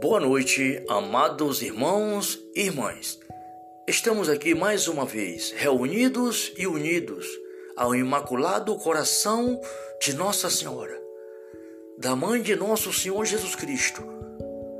[0.00, 3.18] Boa noite, amados irmãos e irmãs.
[3.84, 7.26] Estamos aqui mais uma vez, reunidos e unidos
[7.76, 9.60] ao Imaculado Coração
[10.00, 10.96] de Nossa Senhora,
[11.98, 14.04] da Mãe de Nosso Senhor Jesus Cristo,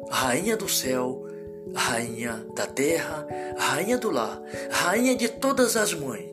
[0.08, 1.26] Rainha do céu,
[1.74, 3.26] Rainha da terra,
[3.56, 4.40] Rainha do lar,
[4.70, 6.30] Rainha de todas as mães.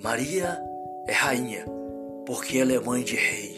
[0.00, 0.60] Maria
[1.06, 1.64] é Rainha,
[2.26, 3.57] porque ela é mãe de Rei.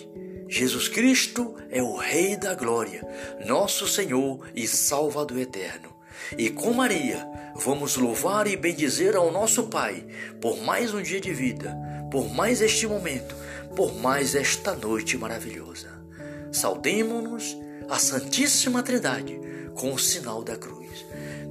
[0.53, 3.07] Jesus Cristo é o Rei da Glória,
[3.47, 5.95] nosso Senhor e Salvador eterno.
[6.37, 10.05] E com Maria, vamos louvar e bendizer ao nosso Pai
[10.41, 11.79] por mais um dia de vida,
[12.11, 13.33] por mais este momento,
[13.77, 16.03] por mais esta noite maravilhosa.
[16.51, 17.57] Saudemos-nos
[17.89, 19.41] a Santíssima Trindade
[19.77, 21.07] com o sinal da cruz.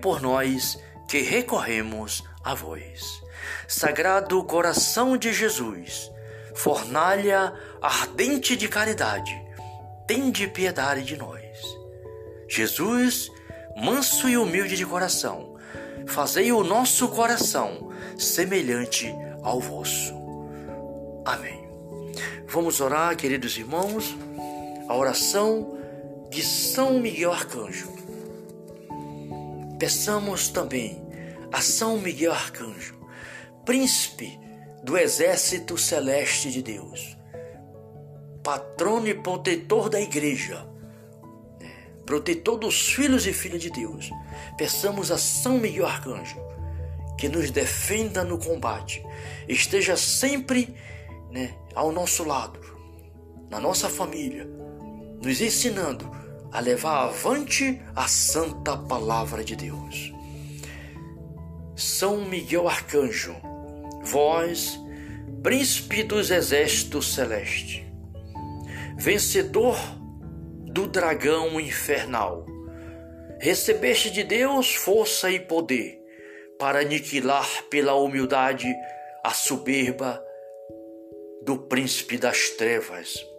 [0.00, 3.22] por nós que recorremos a vós.
[3.68, 6.10] Sagrado coração de Jesus,
[6.54, 9.32] fornalha ardente de caridade,
[10.06, 11.42] tende piedade de nós.
[12.48, 13.30] Jesus,
[13.76, 15.56] manso e humilde de coração,
[16.06, 20.14] fazei o nosso coração semelhante ao vosso.
[21.24, 21.68] Amém.
[22.46, 24.16] Vamos orar, queridos irmãos,
[24.88, 25.78] a oração
[26.30, 28.01] de São Miguel Arcanjo.
[29.82, 31.02] Peçamos também
[31.50, 32.94] a São Miguel Arcanjo,
[33.64, 34.38] príncipe
[34.84, 37.18] do exército celeste de Deus,
[38.44, 40.64] patrono e protetor da igreja,
[41.60, 41.68] né,
[42.06, 44.08] protetor dos filhos e filhas de Deus.
[44.56, 46.38] Peçamos a São Miguel Arcanjo
[47.18, 49.04] que nos defenda no combate,
[49.48, 50.76] esteja sempre
[51.32, 52.60] né, ao nosso lado,
[53.50, 54.48] na nossa família,
[55.20, 56.21] nos ensinando
[56.52, 60.12] a levar avante a santa palavra de Deus.
[61.74, 63.34] São Miguel Arcanjo,
[64.02, 64.78] vós,
[65.42, 67.82] príncipe dos exércitos celestes,
[68.98, 69.76] vencedor
[70.64, 72.44] do dragão infernal,
[73.40, 75.98] recebeste de Deus força e poder
[76.58, 78.72] para aniquilar pela humildade
[79.24, 80.22] a soberba
[81.42, 83.31] do príncipe das trevas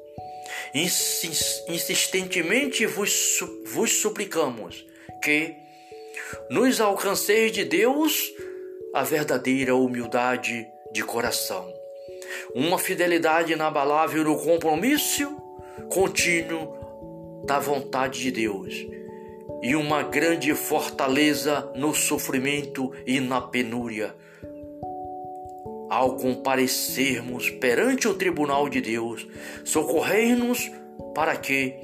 [0.73, 4.85] insistentemente vos, vos suplicamos
[5.21, 5.55] que
[6.49, 8.31] nos alcanceis de Deus
[8.93, 11.71] a verdadeira humildade de coração,
[12.53, 15.35] uma fidelidade inabalável no compromisso
[15.89, 18.73] contínuo da vontade de Deus
[19.61, 24.15] e uma grande fortaleza no sofrimento e na penúria.
[25.93, 29.27] Ao comparecermos perante o tribunal de Deus,
[29.63, 30.71] socorrei-nos
[31.13, 31.75] para que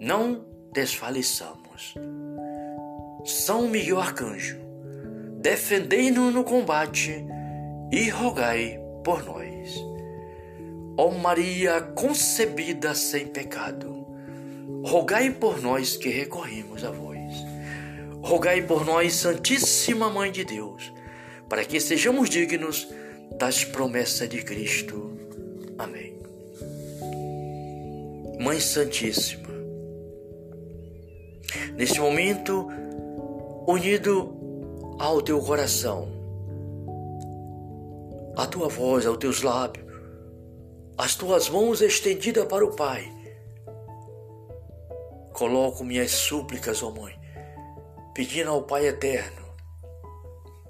[0.00, 1.92] não desfaleçamos.
[3.22, 4.56] São Miguel Arcanjo,
[5.42, 7.22] defendei-nos no combate
[7.92, 9.74] e rogai por nós.
[10.96, 14.06] Ó Maria concebida sem pecado,
[14.82, 17.44] rogai por nós que recorremos a vós.
[18.22, 20.90] Rogai por nós, Santíssima Mãe de Deus,
[21.46, 22.88] para que sejamos dignos
[23.40, 25.16] das promessas de Cristo.
[25.78, 26.14] Amém.
[28.38, 29.48] Mãe Santíssima,
[31.74, 32.68] neste momento,
[33.66, 34.36] unido
[34.98, 36.10] ao teu coração,
[38.36, 39.86] a tua voz, aos teus lábios,
[40.98, 43.10] as tuas mãos estendidas para o Pai,
[45.32, 47.18] coloco minhas súplicas, ó oh Mãe,
[48.14, 49.46] pedindo ao Pai eterno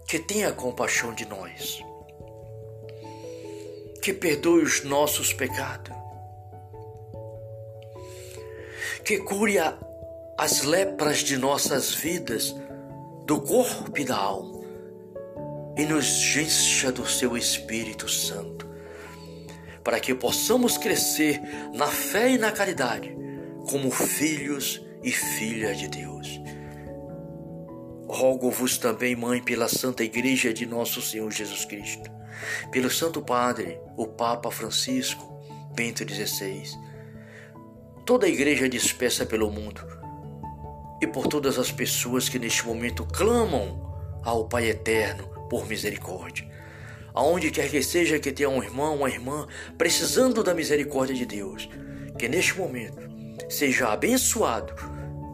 [0.07, 1.85] que tenha compaixão de nós,
[4.03, 6.01] que perdoe os nossos pecados
[9.11, 9.57] que cure
[10.39, 12.55] as lepras de nossas vidas,
[13.27, 14.61] do corpo e da alma,
[15.77, 18.69] e nos encha do seu Espírito Santo,
[19.83, 21.41] para que possamos crescer
[21.75, 23.17] na fé e na caridade,
[23.69, 26.41] como filhos e filhas de Deus.
[28.09, 32.09] Rogo-vos também, Mãe, pela Santa Igreja de Nosso Senhor Jesus Cristo,
[32.71, 35.41] pelo Santo Padre, o Papa Francisco,
[35.75, 36.65] Bento XVI,
[38.05, 39.81] toda a igreja dispersa pelo mundo
[41.01, 46.49] e por todas as pessoas que neste momento clamam ao Pai Eterno por misericórdia.
[47.15, 49.47] Aonde quer que seja que tenha um irmão, uma irmã
[49.77, 51.69] precisando da misericórdia de Deus,
[52.19, 53.09] que neste momento
[53.49, 54.75] seja abençoado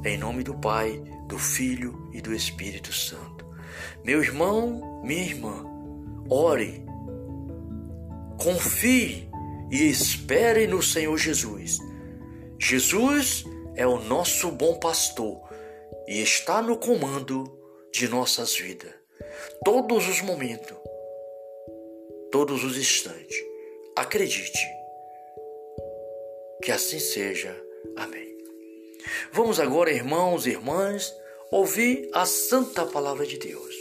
[0.04, 3.44] em nome do Pai, do Filho e do Espírito Santo.
[4.04, 5.64] Meu irmão, minha irmã,
[6.30, 6.85] ore,
[8.38, 9.28] confie
[9.70, 11.78] e espere no Senhor Jesus.
[12.58, 13.44] Jesus
[13.74, 15.40] é o nosso bom pastor
[16.06, 17.44] e está no comando
[17.92, 18.92] de nossas vidas,
[19.64, 20.76] todos os momentos,
[22.30, 23.36] todos os instantes.
[23.96, 24.58] Acredite.
[26.62, 27.54] Que assim seja.
[27.96, 28.36] Amém.
[29.32, 31.14] Vamos agora, irmãos e irmãs,
[31.50, 33.74] ouvir a santa palavra de Deus.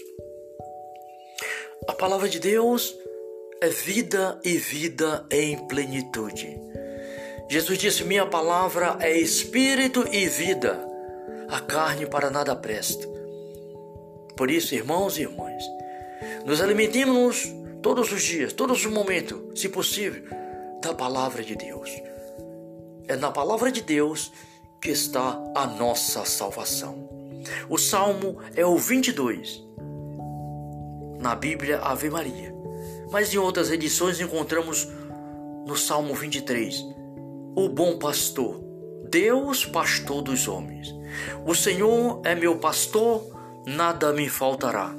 [1.87, 2.97] A palavra de Deus
[3.61, 6.59] é vida e vida em plenitude.
[7.49, 10.79] Jesus disse: Minha palavra é espírito e vida.
[11.49, 13.07] A carne para nada presta.
[14.35, 15.63] Por isso, irmãos e irmãs,
[16.45, 20.23] nos alimentemos todos os dias, todos os momentos, se possível,
[20.81, 21.89] da palavra de Deus.
[23.07, 24.31] É na palavra de Deus
[24.81, 27.07] que está a nossa salvação.
[27.69, 29.63] O salmo é o 22.
[31.19, 32.54] Na Bíblia, Ave Maria.
[33.11, 34.87] Mas em outras edições encontramos
[35.65, 36.85] no Salmo 23,
[37.55, 38.61] o bom pastor,
[39.09, 40.93] Deus, pastor dos homens.
[41.45, 43.23] O Senhor é meu pastor,
[43.65, 44.95] nada me faltará.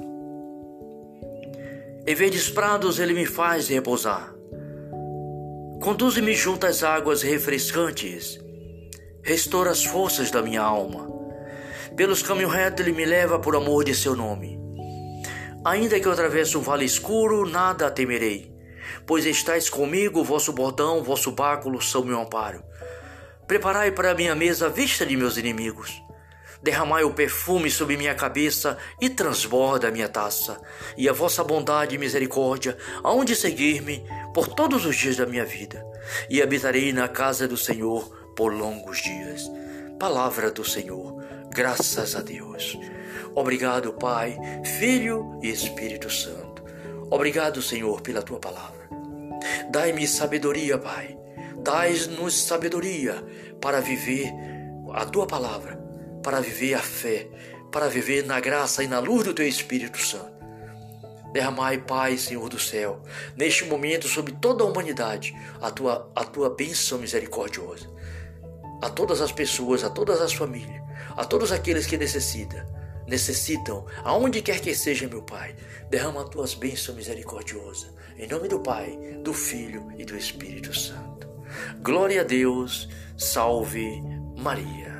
[2.05, 4.33] Em verdes prados ele me faz repousar.
[5.81, 8.39] Conduze-me junto às águas refrescantes.
[9.21, 11.07] Restaura as forças da minha alma.
[11.95, 14.56] Pelos caminhos retos ele me leva por amor de seu nome.
[15.67, 18.49] Ainda que eu atravesse um vale escuro, nada temerei,
[19.05, 22.63] pois estáis comigo, vosso bordão, vosso báculo são meu amparo.
[23.45, 26.01] Preparai para minha mesa a vista de meus inimigos.
[26.63, 30.57] Derramai o perfume sobre minha cabeça e transborda a minha taça.
[30.95, 35.85] E a vossa bondade e misericórdia aonde seguir-me por todos os dias da minha vida.
[36.29, 39.51] E habitarei na casa do Senhor por longos dias.
[39.99, 41.21] Palavra do Senhor.
[41.51, 42.77] Graças a Deus.
[43.35, 44.37] Obrigado, Pai,
[44.79, 46.63] Filho e Espírito Santo.
[47.09, 48.89] Obrigado, Senhor, pela tua palavra.
[49.69, 51.17] Dai-me sabedoria, Pai.
[51.63, 53.23] Dai-nos sabedoria
[53.61, 54.31] para viver
[54.93, 55.87] a tua palavra
[56.27, 57.25] para viver a fé,
[57.71, 60.35] para viver na graça e na luz do teu Espírito Santo.
[61.31, 63.01] Derramai, Pai, Senhor do céu,
[63.33, 67.89] neste momento sobre toda a humanidade, a tua, a tua bênção misericordiosa.
[68.81, 70.83] A todas as pessoas, a todas as famílias,
[71.15, 72.59] a todos aqueles que necessitam,
[73.07, 75.55] necessitam, aonde quer que seja, meu Pai,
[75.89, 77.91] derrama as tuas bênçãos misericordiosas.
[78.17, 81.27] Em nome do Pai, do Filho e do Espírito Santo.
[81.81, 84.01] Glória a Deus, salve
[84.35, 84.97] Maria.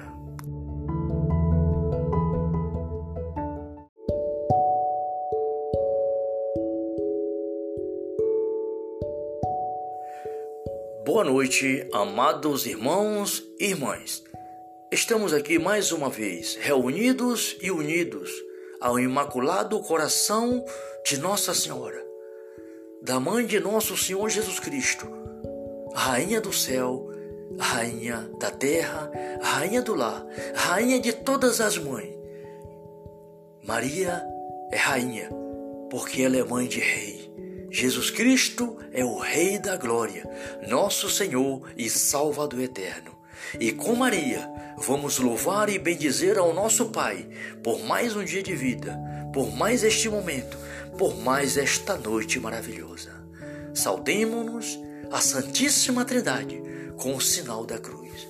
[11.06, 14.27] Boa noite, amados irmãos e irmãs.
[14.90, 18.32] Estamos aqui mais uma vez, reunidos e unidos
[18.80, 20.64] ao Imaculado Coração
[21.06, 22.02] de Nossa Senhora,
[23.02, 25.06] da Mãe de Nosso Senhor Jesus Cristo,
[25.94, 27.06] Rainha do céu,
[27.60, 29.12] Rainha da terra,
[29.42, 30.26] Rainha do lar,
[30.56, 32.16] Rainha de todas as mães.
[33.62, 34.26] Maria
[34.72, 35.30] é Rainha,
[35.90, 37.30] porque ela é mãe de Rei.
[37.70, 40.24] Jesus Cristo é o Rei da Glória,
[40.66, 43.17] nosso Senhor e Salvador eterno.
[43.60, 47.28] E com Maria, vamos louvar e bendizer ao nosso Pai
[47.64, 49.00] por mais um dia de vida,
[49.34, 50.58] por mais este momento,
[50.98, 53.12] por mais esta noite maravilhosa.
[53.74, 54.80] Saudemos-nos
[55.12, 56.62] a Santíssima Trindade
[56.98, 58.28] com o sinal da cruz.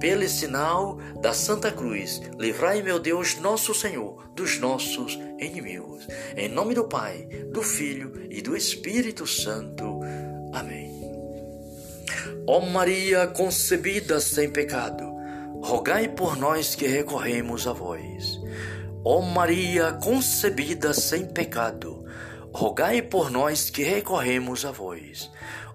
[0.00, 6.06] Pelo sinal da Santa Cruz, livrai, meu Deus, nosso Senhor, dos nossos inimigos.
[6.36, 10.00] Em nome do Pai, do Filho e do Espírito Santo.
[12.48, 15.02] Ó Maria concebida sem pecado,
[15.60, 18.40] rogai por nós que recorremos a vós.
[19.04, 22.04] Ó Maria concebida sem pecado,
[22.52, 25.28] rogai por nós que recorremos a vós.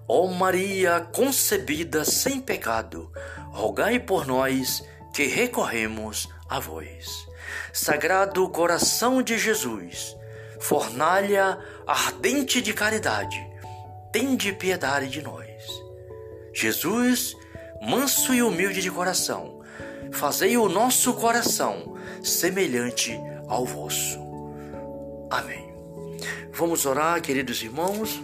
[0.08, 3.12] Ó Maria concebida sem pecado,
[3.50, 7.28] rogai por nós que recorremos a vós.
[7.70, 10.16] Sagrado coração de Jesus,
[10.58, 13.38] fornalha ardente de caridade,
[14.10, 15.51] tende piedade de nós.
[16.52, 17.36] Jesus,
[17.80, 19.60] manso e humilde de coração,
[20.12, 23.18] fazei o nosso coração semelhante
[23.48, 24.20] ao vosso.
[25.30, 25.72] Amém.
[26.52, 28.20] Vamos orar, queridos irmãos,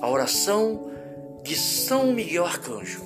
[0.00, 0.90] a oração
[1.42, 3.02] de São Miguel Arcanjo.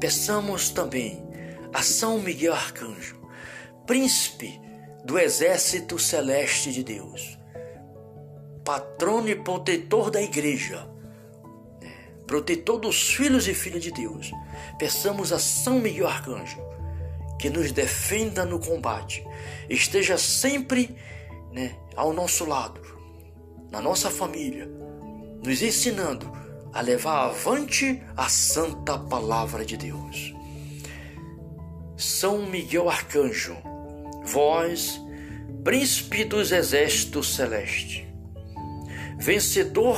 [0.00, 1.26] Peçamos também
[1.72, 3.20] a São Miguel Arcanjo,
[3.86, 4.60] príncipe
[5.04, 7.38] do exército celeste de Deus,
[8.64, 10.87] patrono e protetor da igreja,
[12.28, 14.30] protetor dos filhos e filhas de Deus.
[14.78, 16.68] Peçamos a São Miguel Arcanjo
[17.38, 19.24] que nos defenda no combate,
[19.70, 20.96] esteja sempre
[21.52, 22.80] né, ao nosso lado,
[23.70, 24.68] na nossa família,
[25.42, 26.30] nos ensinando
[26.72, 30.34] a levar avante a santa palavra de Deus.
[31.96, 33.56] São Miguel Arcanjo,
[34.24, 35.00] vós,
[35.62, 38.04] príncipe dos exércitos celestes,
[39.16, 39.96] vencedor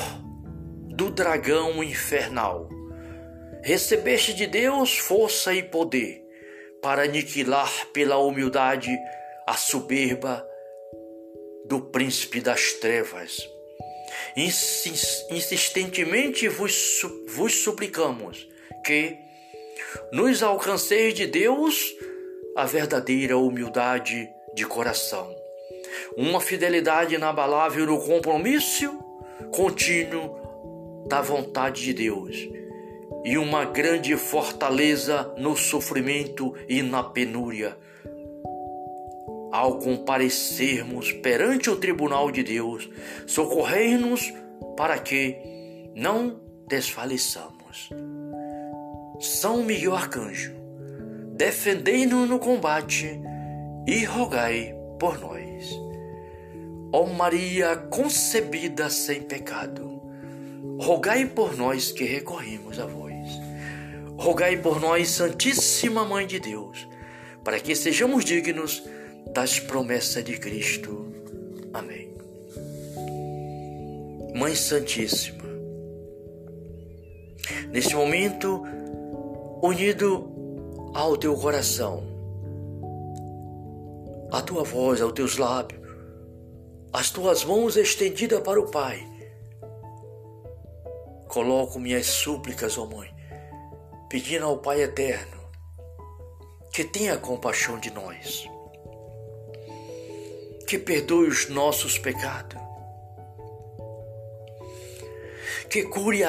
[1.01, 2.69] do dragão infernal,
[3.63, 6.23] recebeste de Deus força e poder
[6.83, 8.95] para aniquilar pela humildade
[9.47, 10.47] a soberba
[11.65, 13.49] do príncipe das trevas.
[14.37, 18.47] Insistentemente vos, vos suplicamos
[18.85, 19.17] que
[20.13, 21.95] nos alcanceis de Deus
[22.55, 25.35] a verdadeira humildade de coração,
[26.15, 29.03] uma fidelidade inabalável no compromisso
[29.51, 30.40] contínuo
[31.11, 32.49] da vontade de Deus
[33.25, 37.77] e uma grande fortaleza no sofrimento e na penúria.
[39.51, 42.89] Ao comparecermos perante o tribunal de Deus,
[43.27, 44.33] socorrei-nos
[44.77, 45.37] para que
[45.97, 47.91] não desfaleçamos.
[49.19, 50.55] São Miguel Arcanjo,
[51.33, 53.21] defendei-nos no combate
[53.85, 55.77] e rogai por nós.
[56.93, 60.00] Ó Maria concebida sem pecado,
[60.81, 63.11] rogai por nós que recorremos a vós.
[64.17, 66.89] Rogai por nós, Santíssima Mãe de Deus,
[67.45, 68.83] para que sejamos dignos
[69.35, 71.07] das promessas de Cristo.
[71.75, 72.11] Amém.
[74.35, 75.45] Mãe Santíssima,
[77.71, 78.63] neste momento,
[79.63, 80.31] unido
[80.95, 82.03] ao teu coração,
[84.33, 85.81] a tua voz, aos teus lábios,
[86.91, 89.07] as tuas mãos estendidas para o Pai,
[91.31, 93.09] coloco minhas súplicas, ó Mãe,
[94.09, 95.41] pedindo ao Pai eterno
[96.73, 98.49] que tenha compaixão de nós,
[100.67, 102.61] que perdoe os nossos pecados,
[105.69, 106.23] que cure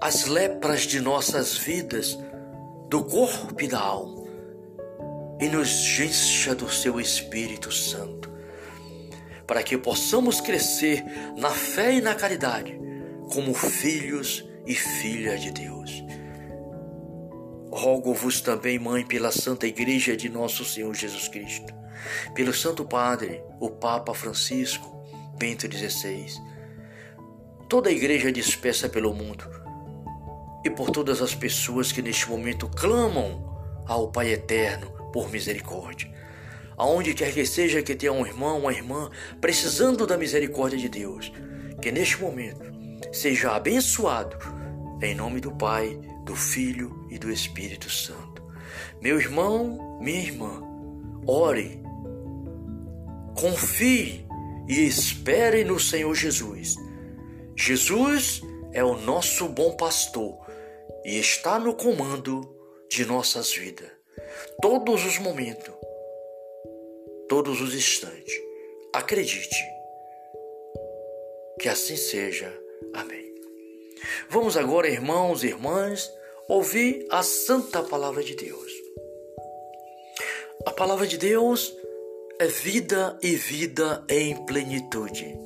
[0.00, 2.18] as lepras de nossas vidas,
[2.88, 4.26] do corpo e da alma,
[5.40, 8.30] e nos encha do seu Espírito Santo,
[9.46, 11.02] para que possamos crescer
[11.36, 12.87] na fé e na caridade
[13.28, 16.04] como filhos e filhas de Deus.
[17.70, 21.72] Rogo-vos também, Mãe, pela Santa Igreja de Nosso Senhor Jesus Cristo,
[22.34, 25.04] pelo Santo Padre, o Papa Francisco,
[25.38, 26.26] Bento XVI,
[27.68, 29.44] toda a Igreja dispersa pelo mundo
[30.64, 33.46] e por todas as pessoas que neste momento clamam
[33.86, 36.10] ao Pai Eterno por misericórdia.
[36.76, 41.32] Aonde quer que seja que tenha um irmão, uma irmã precisando da misericórdia de Deus,
[41.82, 42.77] que neste momento
[43.12, 44.36] seja abençoado
[45.00, 48.42] em nome do Pai, do Filho e do Espírito Santo.
[49.00, 50.62] Meu irmão, minha irmã,
[51.26, 51.80] ore,
[53.38, 54.26] confie
[54.68, 56.76] e espere no Senhor Jesus.
[57.56, 60.38] Jesus é o nosso bom pastor
[61.04, 62.56] e está no comando
[62.90, 63.90] de nossas vidas,
[64.60, 65.74] todos os momentos,
[67.28, 68.34] todos os instantes.
[68.92, 69.64] Acredite.
[71.60, 72.67] Que assim seja.
[72.92, 73.34] Amém.
[74.28, 76.10] Vamos agora, irmãos e irmãs,
[76.48, 78.72] ouvir a santa palavra de Deus.
[80.66, 81.74] A palavra de Deus
[82.38, 85.36] é vida e vida em plenitude.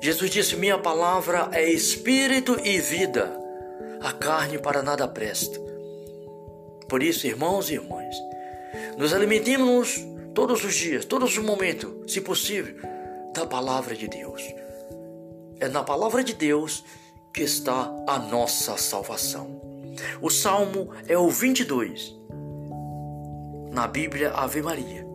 [0.00, 3.32] Jesus disse: Minha palavra é espírito e vida,
[4.00, 5.58] a carne para nada presta.
[6.88, 8.14] Por isso, irmãos e irmãs,
[8.98, 10.04] nos alimentemos
[10.34, 12.74] todos os dias, todos os momentos, se possível,
[13.32, 14.42] da palavra de Deus.
[15.62, 16.84] É na palavra de Deus
[17.32, 19.62] que está a nossa salvação.
[20.20, 22.18] O salmo é o 22.
[23.70, 25.06] Na Bíblia, Ave Maria.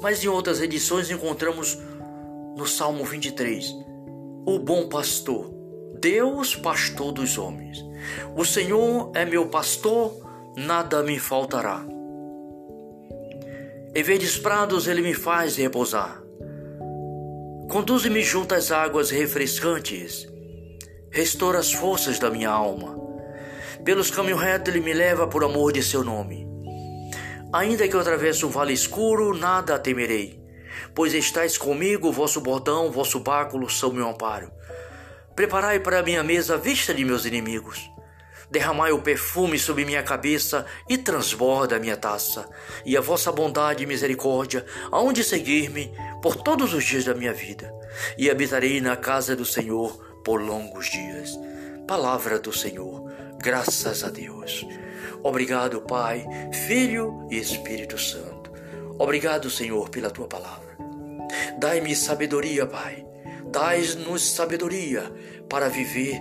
[0.00, 1.76] Mas em outras edições encontramos
[2.56, 3.76] no Salmo 23,
[4.46, 5.52] o bom pastor,
[6.00, 7.84] Deus, pastor dos homens.
[8.34, 10.16] O Senhor é meu pastor,
[10.56, 11.84] nada me faltará.
[13.94, 16.29] Em verdes prados ele me faz repousar.
[17.70, 20.26] Conduze-me junto às águas refrescantes
[21.08, 22.98] restaura as forças da minha alma.
[23.84, 26.44] Pelos caminhos retos ele me leva por amor de seu nome.
[27.52, 30.42] Ainda que eu atravesse um vale escuro, nada temerei,
[30.96, 34.50] pois estáis comigo, vosso bordão, vosso báculo são meu amparo.
[35.36, 37.88] Preparai para minha mesa a vista de meus inimigos.
[38.50, 42.48] Derramai o perfume sobre minha cabeça e transborda a minha taça.
[42.84, 47.72] E a vossa bondade e misericórdia, aonde seguir-me por todos os dias da minha vida.
[48.18, 51.38] E habitarei na casa do Senhor por longos dias.
[51.86, 54.66] Palavra do Senhor, graças a Deus.
[55.22, 56.26] Obrigado, Pai,
[56.66, 58.50] Filho e Espírito Santo.
[58.98, 60.76] Obrigado, Senhor, pela tua palavra.
[61.58, 63.06] Dai-me sabedoria, Pai.
[63.50, 65.10] Dai-nos sabedoria
[65.48, 66.20] para viver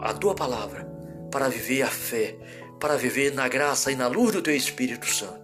[0.00, 0.84] a tua palavra,
[1.30, 2.36] para viver a fé,
[2.78, 5.40] para viver na graça e na luz do teu Espírito Santo.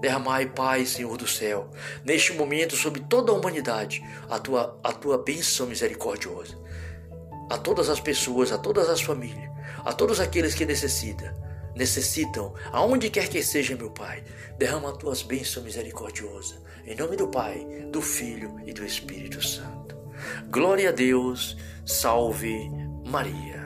[0.00, 1.70] Derramai, Pai, Senhor do céu,
[2.04, 6.58] neste momento sobre toda a humanidade, a tua, a tua bênção misericordiosa.
[7.50, 9.50] A todas as pessoas, a todas as famílias,
[9.84, 11.28] a todos aqueles que necessitam,
[11.74, 14.24] necessitam, aonde quer que seja, meu Pai,
[14.56, 16.58] derrama as tuas bênçãos misericordiosas.
[16.86, 19.98] Em nome do Pai, do Filho e do Espírito Santo.
[20.50, 22.70] Glória a Deus, salve
[23.04, 23.59] Maria.